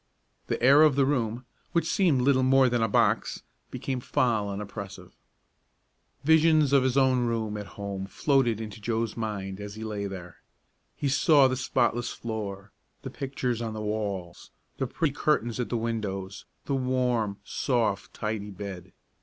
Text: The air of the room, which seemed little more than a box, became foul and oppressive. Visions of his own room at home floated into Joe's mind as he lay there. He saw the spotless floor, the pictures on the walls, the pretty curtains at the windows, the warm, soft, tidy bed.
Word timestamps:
The 0.47 0.59
air 0.63 0.81
of 0.81 0.95
the 0.95 1.05
room, 1.05 1.45
which 1.73 1.87
seemed 1.87 2.21
little 2.23 2.41
more 2.41 2.69
than 2.69 2.81
a 2.81 2.87
box, 2.87 3.43
became 3.69 3.99
foul 3.99 4.49
and 4.49 4.59
oppressive. 4.59 5.15
Visions 6.23 6.73
of 6.73 6.81
his 6.81 6.97
own 6.97 7.27
room 7.27 7.55
at 7.55 7.67
home 7.77 8.07
floated 8.07 8.59
into 8.59 8.81
Joe's 8.81 9.15
mind 9.15 9.59
as 9.61 9.75
he 9.75 9.83
lay 9.83 10.07
there. 10.07 10.37
He 10.95 11.07
saw 11.07 11.47
the 11.47 11.55
spotless 11.55 12.11
floor, 12.11 12.71
the 13.03 13.11
pictures 13.11 13.61
on 13.61 13.75
the 13.75 13.81
walls, 13.81 14.49
the 14.79 14.87
pretty 14.87 15.13
curtains 15.13 15.59
at 15.59 15.69
the 15.69 15.77
windows, 15.77 16.45
the 16.65 16.73
warm, 16.73 17.37
soft, 17.43 18.11
tidy 18.11 18.49
bed. 18.49 18.93